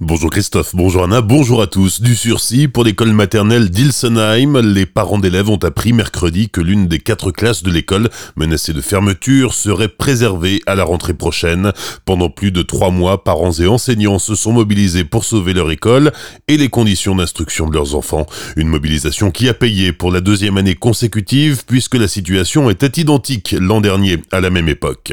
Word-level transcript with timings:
Bonjour 0.00 0.30
Christophe, 0.30 0.76
bonjour 0.76 1.02
Anna, 1.02 1.22
bonjour 1.22 1.60
à 1.60 1.66
tous. 1.66 2.00
Du 2.00 2.14
sursis 2.14 2.68
pour 2.68 2.84
l'école 2.84 3.12
maternelle 3.12 3.68
d'Ilsenheim, 3.68 4.60
les 4.60 4.86
parents 4.86 5.18
d'élèves 5.18 5.50
ont 5.50 5.56
appris 5.56 5.92
mercredi 5.92 6.50
que 6.50 6.60
l'une 6.60 6.86
des 6.86 7.00
quatre 7.00 7.32
classes 7.32 7.64
de 7.64 7.72
l'école 7.72 8.08
menacée 8.36 8.72
de 8.72 8.80
fermeture 8.80 9.54
serait 9.54 9.88
préservée 9.88 10.62
à 10.66 10.76
la 10.76 10.84
rentrée 10.84 11.14
prochaine. 11.14 11.72
Pendant 12.04 12.30
plus 12.30 12.52
de 12.52 12.62
trois 12.62 12.92
mois, 12.92 13.24
parents 13.24 13.50
et 13.50 13.66
enseignants 13.66 14.20
se 14.20 14.36
sont 14.36 14.52
mobilisés 14.52 15.02
pour 15.02 15.24
sauver 15.24 15.52
leur 15.52 15.68
école 15.68 16.12
et 16.46 16.56
les 16.56 16.68
conditions 16.68 17.16
d'instruction 17.16 17.66
de 17.66 17.74
leurs 17.74 17.96
enfants. 17.96 18.26
Une 18.54 18.68
mobilisation 18.68 19.32
qui 19.32 19.48
a 19.48 19.54
payé 19.54 19.92
pour 19.92 20.12
la 20.12 20.20
deuxième 20.20 20.58
année 20.58 20.76
consécutive 20.76 21.64
puisque 21.66 21.96
la 21.96 22.06
situation 22.06 22.70
était 22.70 23.00
identique 23.00 23.56
l'an 23.58 23.80
dernier 23.80 24.18
à 24.30 24.40
la 24.40 24.50
même 24.50 24.68
époque. 24.68 25.12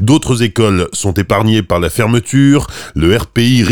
D'autres 0.00 0.42
écoles 0.42 0.88
sont 0.94 1.12
épargnées 1.12 1.62
par 1.62 1.80
la 1.80 1.90
fermeture. 1.90 2.66
Le 2.94 3.14
RPI 3.14 3.62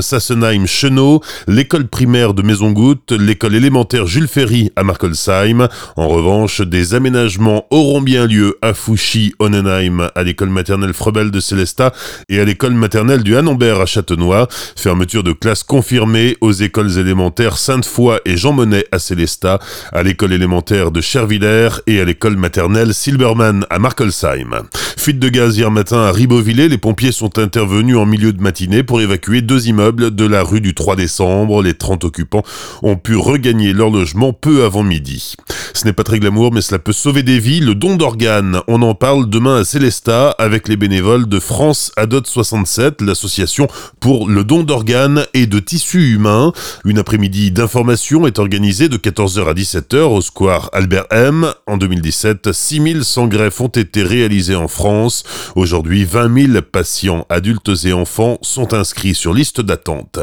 Sassenheim, 0.00 0.66
Chenot, 0.66 1.20
l'école 1.46 1.86
primaire 1.86 2.32
de 2.32 2.40
Maisongoutte, 2.40 3.12
l'école 3.12 3.54
élémentaire 3.54 4.06
Jules 4.06 4.26
Ferry 4.26 4.70
à 4.74 4.82
Markolsheim. 4.84 5.68
En 5.96 6.08
revanche, 6.08 6.62
des 6.62 6.94
aménagements 6.94 7.66
auront 7.70 8.00
bien 8.00 8.26
lieu 8.26 8.56
à 8.62 8.72
Fouchy, 8.72 9.34
Onnenheim, 9.38 10.08
à 10.14 10.22
l'école 10.22 10.48
maternelle 10.48 10.94
Frebel 10.94 11.30
de 11.30 11.40
Célestat 11.40 11.92
et 12.30 12.40
à 12.40 12.44
l'école 12.46 12.72
maternelle 12.72 13.22
du 13.22 13.36
Hanambert 13.36 13.78
à 13.78 13.86
Châtenois. 13.86 14.48
Fermeture 14.76 15.22
de 15.22 15.32
classes 15.32 15.62
confirmée 15.62 16.38
aux 16.40 16.52
écoles 16.52 16.98
élémentaires 16.98 17.58
Sainte-Foy 17.58 18.20
et 18.24 18.38
Jean 18.38 18.54
Monnet 18.54 18.86
à 18.92 18.98
Célestat, 18.98 19.58
à 19.92 20.02
l'école 20.02 20.32
élémentaire 20.32 20.90
de 20.90 21.02
Chervillers 21.02 21.82
et 21.86 22.00
à 22.00 22.04
l'école 22.06 22.38
maternelle 22.38 22.94
Silberman 22.94 23.66
à 23.68 23.78
Markolsheim. 23.78 24.62
Fuite 25.06 25.20
de 25.20 25.28
gaz 25.28 25.56
hier 25.56 25.70
matin 25.70 25.98
à 25.98 26.10
Ribeauvillé, 26.10 26.68
les 26.68 26.78
pompiers 26.78 27.12
sont 27.12 27.38
intervenus 27.38 27.96
en 27.96 28.06
milieu 28.06 28.32
de 28.32 28.42
matinée 28.42 28.82
pour 28.82 29.00
évacuer 29.00 29.40
deux 29.40 29.68
immeubles 29.68 30.12
de 30.12 30.26
la 30.26 30.42
rue 30.42 30.60
du 30.60 30.74
3 30.74 30.96
décembre. 30.96 31.62
Les 31.62 31.74
30 31.74 32.02
occupants 32.02 32.42
ont 32.82 32.96
pu 32.96 33.14
regagner 33.14 33.72
leur 33.72 33.88
logement 33.88 34.32
peu 34.32 34.64
avant 34.64 34.82
midi. 34.82 35.36
Ce 35.76 35.84
n'est 35.84 35.92
pas 35.92 36.04
très 36.04 36.18
glamour, 36.18 36.54
mais 36.54 36.62
cela 36.62 36.78
peut 36.78 36.94
sauver 36.94 37.22
des 37.22 37.38
vies. 37.38 37.60
Le 37.60 37.74
don 37.74 37.96
d'organes, 37.96 38.62
on 38.66 38.80
en 38.80 38.94
parle 38.94 39.28
demain 39.28 39.60
à 39.60 39.64
Célestat 39.64 40.30
avec 40.38 40.68
les 40.68 40.76
bénévoles 40.78 41.28
de 41.28 41.38
France 41.38 41.92
Adot 41.96 42.22
67, 42.24 43.02
l'association 43.02 43.68
pour 44.00 44.26
le 44.26 44.42
don 44.42 44.62
d'organes 44.62 45.26
et 45.34 45.46
de 45.46 45.58
tissus 45.58 46.14
humains. 46.14 46.54
Une 46.86 46.98
après-midi 46.98 47.50
d'information 47.50 48.26
est 48.26 48.38
organisée 48.38 48.88
de 48.88 48.96
14h 48.96 49.50
à 49.50 49.52
17h 49.52 49.98
au 49.98 50.22
square 50.22 50.70
Albert 50.72 51.04
M. 51.10 51.52
En 51.66 51.76
2017, 51.76 52.52
6100 52.52 53.26
greffes 53.26 53.60
ont 53.60 53.68
été 53.68 54.02
réalisées 54.02 54.56
en 54.56 54.68
France. 54.68 55.24
Aujourd'hui, 55.56 56.06
20 56.06 56.52
000 56.52 56.62
patients 56.62 57.26
adultes 57.28 57.84
et 57.84 57.92
enfants 57.92 58.38
sont 58.40 58.72
inscrits 58.72 59.14
sur 59.14 59.34
liste 59.34 59.60
d'attente. 59.60 60.20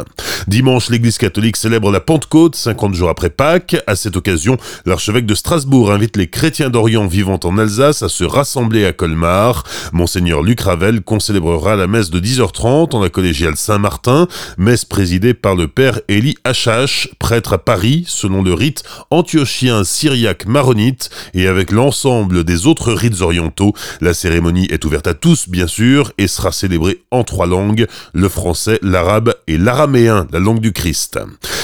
Dimanche, 0.47 0.89
l'église 0.89 1.19
catholique 1.19 1.57
célèbre 1.57 1.91
la 1.91 1.99
Pentecôte, 1.99 2.55
50 2.55 2.95
jours 2.95 3.09
après 3.09 3.29
Pâques. 3.29 3.75
À 3.85 3.95
cette 3.95 4.17
occasion, 4.17 4.57
l'archevêque 4.87 5.27
de 5.27 5.42
Strasbourg 5.45 5.91
invite 5.91 6.15
les 6.15 6.27
chrétiens 6.27 6.69
d'Orient 6.69 7.05
vivant 7.05 7.37
en 7.43 7.57
Alsace 7.57 8.01
à 8.01 8.07
se 8.07 8.23
rassembler 8.23 8.85
à 8.85 8.93
Colmar. 8.93 9.65
Monseigneur 9.91 10.41
Luc 10.41 10.61
Ravel 10.61 11.01
concélébrera 11.01 11.75
la 11.75 11.85
messe 11.85 12.09
de 12.09 12.21
10h30 12.21 12.95
en 12.95 13.01
la 13.01 13.09
collégiale 13.09 13.57
Saint-Martin, 13.57 14.29
messe 14.57 14.85
présidée 14.85 15.33
par 15.33 15.55
le 15.55 15.67
père 15.67 15.99
Élie 16.07 16.37
Achache, 16.45 17.09
prêtre 17.19 17.51
à 17.51 17.57
Paris, 17.57 18.05
selon 18.07 18.41
le 18.41 18.53
rite 18.53 18.83
antiochien 19.11 19.83
syriaque 19.83 20.45
maronite 20.45 21.09
et 21.33 21.47
avec 21.47 21.71
l'ensemble 21.71 22.45
des 22.45 22.65
autres 22.65 22.93
rites 22.93 23.19
orientaux. 23.19 23.73
La 23.99 24.13
cérémonie 24.13 24.67
est 24.71 24.85
ouverte 24.85 25.07
à 25.07 25.13
tous, 25.13 25.49
bien 25.49 25.67
sûr, 25.67 26.13
et 26.17 26.29
sera 26.29 26.53
célébrée 26.53 27.01
en 27.11 27.25
trois 27.25 27.47
langues, 27.47 27.87
le 28.13 28.29
français, 28.29 28.79
l'arabe 28.81 29.33
et 29.47 29.57
l'araméen, 29.57 30.25
la 30.31 30.39
langue 30.39 30.61
du 30.61 30.71
Christ. 30.71 31.19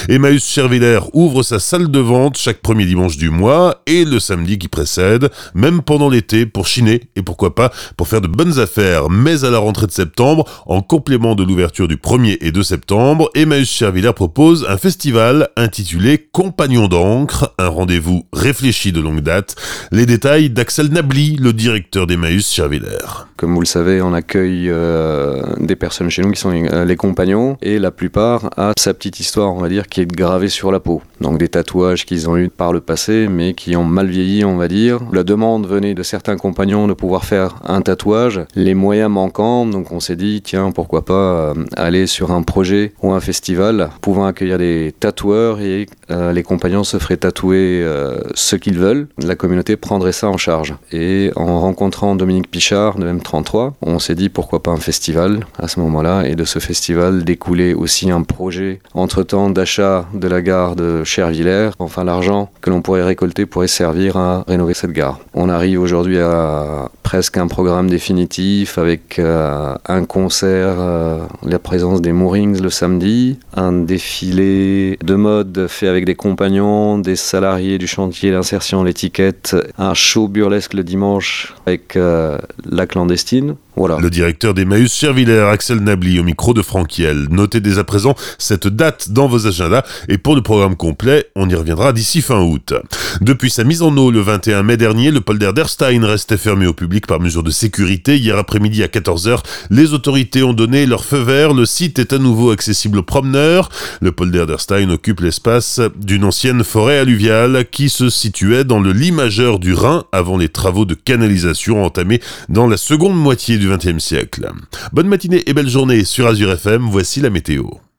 Emmaüs 0.09 0.45
Chervillers 0.45 0.99
ouvre 1.13 1.43
sa 1.43 1.59
salle 1.59 1.89
de 1.89 1.99
vente 1.99 2.37
chaque 2.37 2.61
premier 2.61 2.85
dimanche 2.85 3.15
du 3.15 3.29
mois 3.29 3.58
et 3.85 4.05
le 4.05 4.19
samedi 4.19 4.57
qui 4.57 4.67
précède, 4.67 5.29
même 5.53 5.81
pendant 5.81 6.09
l'été 6.09 6.45
pour 6.45 6.67
chiner 6.67 7.09
et 7.15 7.21
pourquoi 7.21 7.55
pas 7.55 7.71
pour 7.97 8.07
faire 8.07 8.21
de 8.21 8.27
bonnes 8.27 8.59
affaires. 8.59 9.09
Mais 9.09 9.43
à 9.43 9.49
la 9.49 9.59
rentrée 9.59 9.87
de 9.87 9.91
septembre, 9.91 10.45
en 10.65 10.81
complément 10.81 11.35
de 11.35 11.43
l'ouverture 11.43 11.87
du 11.87 11.97
1er 11.97 12.37
et 12.41 12.51
2 12.51 12.63
septembre, 12.63 13.29
Emmaüs 13.35 13.69
Chervillers 13.69 14.13
propose 14.13 14.65
un 14.69 14.77
festival 14.77 15.49
intitulé 15.57 16.27
Compagnon 16.31 16.87
d'encre, 16.87 17.53
un 17.57 17.67
rendez-vous 17.67 18.25
réfléchi 18.33 18.91
de 18.91 19.01
longue 19.01 19.21
date. 19.21 19.55
Les 19.91 20.05
détails 20.05 20.49
d'Axel 20.49 20.87
Nabli, 20.87 21.35
le 21.35 21.53
directeur 21.53 22.07
d'Emmaüs 22.07 22.49
Chervillers. 22.49 23.27
Comme 23.37 23.53
vous 23.53 23.61
le 23.61 23.65
savez, 23.65 24.01
on 24.01 24.13
accueille 24.13 24.69
euh, 24.69 25.41
des 25.59 25.77
personnes 25.77 26.09
chez 26.09 26.21
nous 26.21 26.31
qui 26.31 26.39
sont 26.41 26.51
euh, 26.51 26.83
les 26.83 26.95
compagnons 26.97 27.57
et 27.61 27.79
la 27.79 27.91
plupart 27.91 28.49
a 28.57 28.73
sa 28.77 28.93
petite 28.93 29.21
histoire, 29.21 29.53
on 29.53 29.61
va 29.61 29.69
dire, 29.69 29.87
qui 29.87 30.01
est 30.01 30.05
gravée 30.05 30.49
sur 30.49 30.73
la 30.73 30.81
peau. 30.81 31.01
Donc 31.21 31.37
des 31.37 31.47
tatouages 31.47 32.05
qu'ils 32.05 32.29
ont 32.29 32.35
eu 32.35 32.49
par 32.49 32.73
le 32.73 32.81
passé, 32.81 33.27
mais 33.29 33.48
qui 33.53 33.75
ont 33.75 33.83
mal 33.83 34.07
vieilli, 34.07 34.45
on 34.45 34.57
va 34.57 34.67
dire. 34.67 34.99
La 35.11 35.23
demande 35.23 35.67
venait 35.67 35.93
de 35.93 36.03
certains 36.03 36.37
compagnons 36.37 36.87
de 36.87 36.93
pouvoir 36.93 37.25
faire 37.25 37.55
un 37.65 37.81
tatouage, 37.81 38.41
les 38.55 38.73
moyens 38.73 39.11
manquants, 39.11 39.65
donc 39.65 39.91
on 39.91 39.99
s'est 39.99 40.15
dit, 40.15 40.41
tiens, 40.41 40.71
pourquoi 40.71 41.05
pas 41.05 41.13
euh, 41.13 41.53
aller 41.75 42.07
sur 42.07 42.31
un 42.31 42.43
projet 42.43 42.93
ou 43.01 43.11
un 43.11 43.19
festival 43.19 43.89
pouvant 44.01 44.25
accueillir 44.25 44.57
des 44.57 44.93
tatoueurs 44.99 45.61
et 45.61 45.87
euh, 46.11 46.31
les 46.33 46.43
compagnons 46.43 46.83
se 46.83 46.97
feraient 46.97 47.17
tatouer 47.17 47.81
euh, 47.83 48.17
ce 48.33 48.55
qu'ils 48.55 48.79
veulent. 48.79 49.07
La 49.21 49.35
communauté 49.35 49.75
prendrait 49.75 50.11
ça 50.11 50.29
en 50.29 50.37
charge. 50.37 50.75
Et 50.91 51.31
en 51.35 51.59
rencontrant 51.59 52.15
Dominique 52.15 52.49
Pichard 52.49 52.97
de 52.97 53.11
M33, 53.11 53.73
on 53.81 53.99
s'est 53.99 54.15
dit 54.15 54.29
pourquoi 54.29 54.63
pas 54.63 54.71
un 54.71 54.77
festival 54.77 55.41
à 55.57 55.67
ce 55.67 55.79
moment-là, 55.79 56.27
et 56.27 56.35
de 56.35 56.45
ce 56.45 56.59
festival 56.59 57.23
découlait 57.23 57.73
aussi 57.73 58.11
un 58.11 58.23
projet 58.23 58.81
entre-temps 58.93 59.49
d'achat 59.49 60.07
de 60.13 60.27
la 60.27 60.41
gare 60.41 60.75
de 60.75 61.03
Chervillers. 61.03 61.71
Enfin, 61.79 62.03
l'argent 62.03 62.49
que 62.61 62.69
l'on 62.69 62.81
pourrait 62.81 63.03
récolter 63.03 63.38
pourrait 63.45 63.67
servir 63.67 64.17
à 64.17 64.43
rénover 64.47 64.73
cette 64.73 64.91
gare. 64.91 65.19
On 65.33 65.49
arrive 65.49 65.81
aujourd'hui 65.81 66.19
à 66.19 66.89
presque 67.09 67.37
un 67.37 67.47
programme 67.47 67.89
définitif 67.89 68.77
avec 68.77 69.17
euh, 69.17 69.73
un 69.87 70.05
concert, 70.05 70.75
euh, 70.77 71.17
la 71.41 71.57
présence 71.57 72.03
des 72.03 72.11
Moorings 72.11 72.61
le 72.61 72.69
samedi, 72.69 73.39
un 73.55 73.71
défilé 73.71 74.99
de 75.03 75.15
mode 75.15 75.65
fait 75.67 75.87
avec 75.87 76.05
des 76.05 76.13
compagnons, 76.13 76.99
des 76.99 77.15
salariés 77.15 77.79
du 77.79 77.87
chantier 77.87 78.29
d'insertion, 78.29 78.83
l'étiquette, 78.83 79.55
un 79.79 79.95
show 79.95 80.27
burlesque 80.27 80.75
le 80.75 80.83
dimanche 80.83 81.55
avec 81.65 81.95
euh, 81.95 82.37
la 82.63 82.85
clandestine. 82.85 83.55
Voilà. 83.79 83.97
Le 84.01 84.09
directeur 84.09 84.53
d'Emmaüs 84.53 84.93
Chervillers, 84.93 85.47
Axel 85.49 85.79
Nabli, 85.79 86.19
au 86.19 86.23
micro 86.23 86.53
de 86.53 86.61
Franquiel. 86.61 87.27
Notez 87.29 87.61
dès 87.61 87.77
à 87.77 87.85
présent 87.85 88.13
cette 88.37 88.67
date 88.67 89.11
dans 89.11 89.27
vos 89.27 89.47
agendas 89.47 89.83
et 90.09 90.17
pour 90.17 90.35
le 90.35 90.41
programme 90.41 90.75
complet, 90.75 91.27
on 91.37 91.47
y 91.49 91.55
reviendra 91.55 91.93
d'ici 91.93 92.21
fin 92.21 92.41
août. 92.41 92.73
Depuis 93.21 93.49
sa 93.49 93.63
mise 93.63 93.81
en 93.81 93.95
eau 93.95 94.11
le 94.11 94.19
21 94.19 94.63
mai 94.63 94.75
dernier, 94.75 95.11
le 95.11 95.21
polder 95.21 95.53
d'Erstein 95.55 96.03
restait 96.03 96.35
fermé 96.35 96.67
au 96.67 96.73
par 97.07 97.19
mesure 97.19 97.43
de 97.43 97.51
sécurité. 97.51 98.17
Hier 98.17 98.37
après-midi 98.37 98.83
à 98.83 98.87
14h, 98.87 99.39
les 99.69 99.93
autorités 99.93 100.43
ont 100.43 100.53
donné 100.53 100.85
leur 100.85 101.05
feu 101.05 101.19
vert. 101.19 101.53
Le 101.53 101.65
site 101.65 101.99
est 101.99 102.13
à 102.13 102.17
nouveau 102.17 102.51
accessible 102.51 102.99
aux 102.99 103.03
promeneurs. 103.03 103.69
Le 104.01 104.11
polder 104.11 104.45
d'Erstein 104.45 104.89
occupe 104.91 105.21
l'espace 105.21 105.81
d'une 105.95 106.23
ancienne 106.23 106.63
forêt 106.63 106.99
alluviale 106.99 107.65
qui 107.71 107.89
se 107.89 108.09
situait 108.09 108.63
dans 108.63 108.79
le 108.79 108.91
lit 108.91 109.11
majeur 109.11 109.59
du 109.59 109.73
Rhin 109.73 110.03
avant 110.11 110.37
les 110.37 110.49
travaux 110.49 110.85
de 110.85 110.93
canalisation 110.93 111.83
entamés 111.83 112.21
dans 112.49 112.67
la 112.67 112.77
seconde 112.77 113.15
moitié 113.15 113.57
du 113.57 113.69
XXe 113.69 114.03
siècle. 114.03 114.51
Bonne 114.93 115.07
matinée 115.07 115.43
et 115.45 115.53
belle 115.53 115.69
journée 115.69 116.03
sur 116.03 116.27
Azure 116.27 116.51
FM, 116.51 116.87
voici 116.89 117.21
la 117.21 117.29
météo. 117.29 117.79